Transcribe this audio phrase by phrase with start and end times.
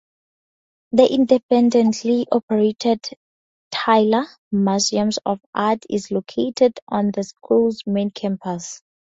[0.93, 3.05] The independently operated
[3.69, 8.81] Tyler Museum of Art is located on the school's main campus.